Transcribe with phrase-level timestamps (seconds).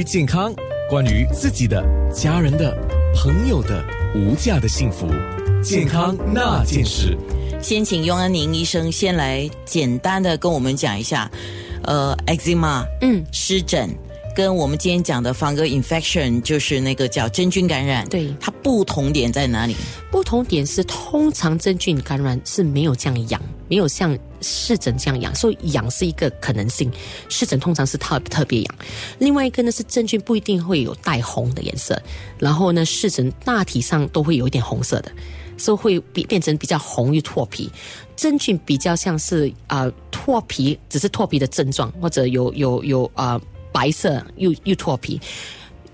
[0.00, 0.52] 于健康，
[0.90, 1.80] 关于自己的、
[2.12, 2.76] 家人的、
[3.14, 3.80] 朋友的
[4.16, 5.06] 无价的幸福，
[5.62, 7.16] 健康那件事。
[7.62, 11.30] 先请雍安宁医生先来简单的跟我们讲一下，
[11.84, 13.88] 呃，eczema，嗯，湿疹。
[14.34, 19.76] 跟我们今天讲的 fungal infection 就是那个叫真菌感染，对它不同点在哪里？
[20.10, 26.90] 不同点是，通常真菌感染是没有这样痒，没有像湿疹这样痒，所以痒是一个可能性。
[27.28, 28.74] 湿疹通常是特特别痒。
[29.20, 31.96] 另外一个呢是真菌不一定会有带红的颜色，
[32.36, 35.12] 然后呢湿疹大体上都会有一点红色的，
[35.56, 37.70] 所以会变变成比较红又脱皮。
[38.16, 43.40] 真菌比较像是啊脱皮，只是脱皮的症状，或者有有有啊。
[43.74, 45.20] 白色又又脱皮，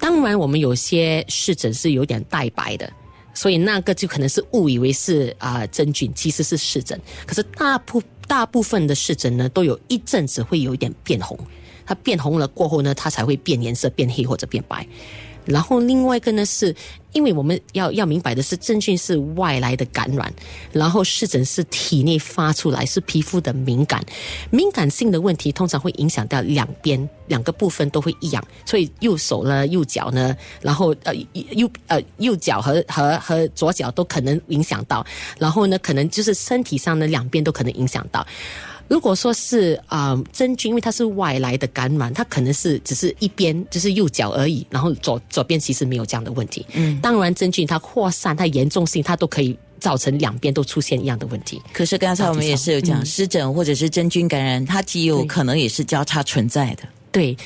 [0.00, 2.92] 当然我们有些湿疹是有点带白的，
[3.32, 7.00] 所以那个就可能是误以为是啊真菌，其实是湿疹。
[7.24, 11.38] 可是大部大部分的湿疹呢，都有一阵子会有一点变红，
[11.86, 14.84] 它变红了过后呢，它才会变颜色，变黑或者变白。
[15.48, 16.74] 然后另外一个呢，是
[17.12, 20.30] 因为我们要要明白的是，真菌是外来的感染，
[20.72, 24.04] 然后湿疹是体内发出来，是皮肤的敏感，
[24.50, 35.04] 敏感性的问题通常会影响到两边两个部分都会一样，所以右手呢、右脚呢，然后呃右呃右脚和和和左脚都可能影响到，
[35.38, 38.26] 然后呢，可能就是身体上的两边都可能影响到。
[38.88, 46.64] 如果说是啊真菌，因为它是外来的感染，它可能是只是一边就是右脚而已，然后左左边其实没有这样的问题。
[46.72, 51.60] 嗯，当然真菌它扩散、它严重性，它都可以造成两边都出现一样的问题。
[51.72, 56.82] 可是刚才我们也是有讲，嗯湿疹或者是真菌感染，它极有可能也是交叉存在的。
[57.12, 57.36] 对，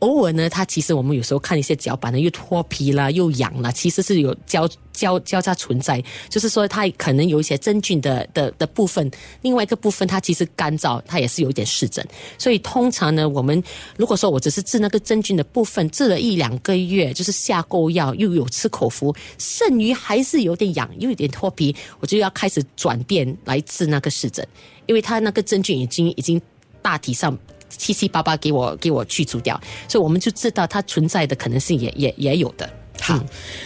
[0.00, 9.10] 偶尔呢，它其实我们有时候看一些脚板呢，又脱皮啦，又痒啦，其实是有交交交叉存在，就是说它可能有一些真菌的的的部分，
[9.42, 12.06] 另外一个部分它其实干燥，它也是有一点湿疹。
[12.36, 13.62] 所以通常呢，我们
[13.96, 24.46] 如果说我只是治那个真菌的部分，治了一两个月，就是下够药，又有吃口服，剩余还是有点痒，又有点脱皮，我就要开始转变来治那个湿疹，
[24.86, 26.40] 因为它那个真菌已经已经
[26.82, 27.36] 大体上。
[27.68, 32.68] 七七八八给我给我去除掉，所以我们就知道它存在的可能性也也也有的。
[33.00, 33.18] 好，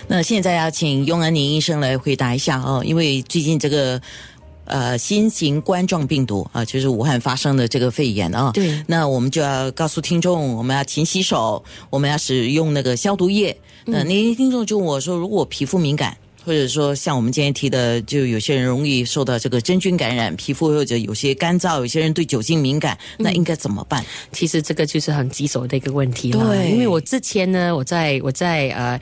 [0.07, 4.01] 那现在要请雍安宁医生来回答一下哦，因为最近这个
[4.65, 13.57] 呃新型冠状病毒啊，就是武汉发生的这个肺炎啊，对，那我们就要告诉听众，我们要勤洗手，我们要使用那个消毒液。
[13.85, 16.17] 那那些听众就问我说，如果皮肤敏感。
[16.45, 24.05] 或者说，像我们今天提的，就有些人容易受到这个真菌感染，皮肤或者有些干燥，有些人对酒精敏感，那应该怎么办？
[24.33, 26.49] 其实这个就是很棘手的一个问题了。
[26.49, 29.01] 对因为我之前呢，我在我在呃，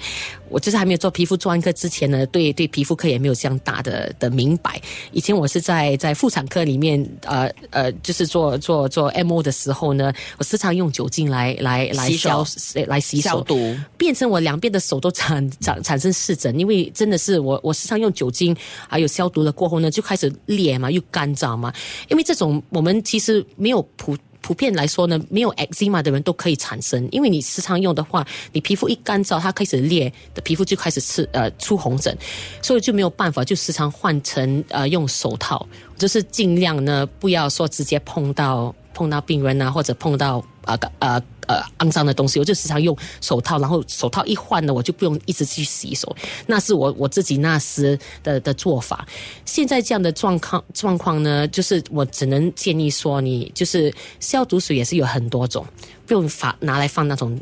[0.48, 4.80] 我就是还没有做皮肤专科之前呢，对对皮肤科也没有这样大的的明白。
[5.12, 12.44] 以前我是在在妇产科里面，呃呃，就是做做做 MO 的时候呢，我时常用酒精来来来消
[12.86, 13.30] 来洗手。
[13.30, 13.76] 消毒。
[13.96, 18.54] 变成我两边的手都产产产生湿疹，因为真的是是我我时常用酒精
[18.88, 21.72] 还有消毒了过后呢，就开始裂嘛，又干燥嘛。
[22.08, 32.16] 因为这种我们其实没有普普遍来说呢，没有 eczema 的人都可以产生，因为你时常用的话，你皮肤一干燥，它开始裂的皮肤就开始吃呃出红疹，
[32.62, 35.64] 所以就没有办法，就时常换成呃用手套，
[35.98, 46.14] 就是尽量呢不要说直接碰到碰到病人啊，或者碰到呃呃呃肮脏的东西，我就时常用手套，然后手套一换了，我就不用一直去洗手，
[46.46, 49.06] 那是我我自己那时的的做法。
[49.44, 55.66] 现在这样的状况状况呢，就是我只能建议说，你就是消毒水也是有很多种，
[56.06, 57.38] 不用放拿来放那种。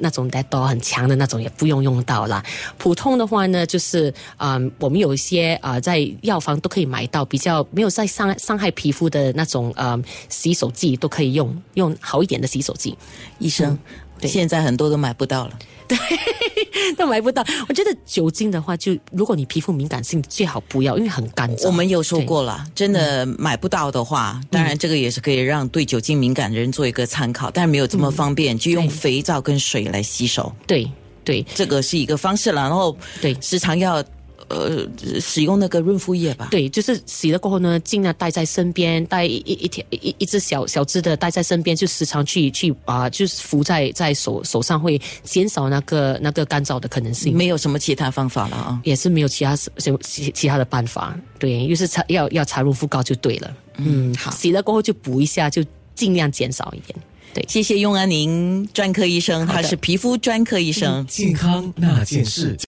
[0.00, 2.42] 那种带多很强的那种也不用用到啦。
[2.78, 12.96] 普通的话呢，就是嗯、我们有一些啊、呃在药房都可以买到，比较没有在伤伤害皮肤的那种呃洗手剂都可以用，用好一点的洗手剂。
[13.38, 13.78] 医生，
[14.20, 15.58] 对现在很多都买不到了。
[16.96, 17.44] 都买不到。
[17.68, 21.66] 我觉得酒精的话，就如果你皮肤敏感性，最好不要，因为很干燥。
[21.66, 30.90] 我们有说过了，真的买不到的话，当然这个也是可以让对酒精敏感的人做一个参考，但是没有这么方便，就用肥皂跟水来洗手，对
[31.24, 32.62] 对这个是一个方式了。
[32.62, 34.02] 然后对时常要
[34.48, 34.86] 呃
[35.20, 36.48] 使用那个润肤液吧。
[36.50, 47.36] 对，就是洗了过后呢，尽量带在身边，带一一一条一一只小小只的带在身边，就时常去去啊、就是敷在在手手上，会减少那个那个干燥的可能性。
[47.36, 48.80] 没有什么其他方法了啊。
[48.84, 49.70] 也是没有其他什
[50.00, 53.56] 其其他的办法，对，又是擦要要擦润肤膏就对了。
[53.76, 55.64] 嗯，好洗了过后就补一下，就
[55.94, 56.98] 尽量减少一点。
[57.32, 61.06] 对，谢谢雍安宁专科医生，他是皮肤专科医生。
[61.06, 62.58] 健康那件事。